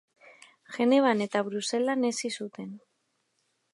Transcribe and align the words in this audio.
Genevan 0.77 1.21
eta 1.25 1.43
Bruselan 1.49 2.07
hezi 2.11 2.33
zuten. 2.41 2.73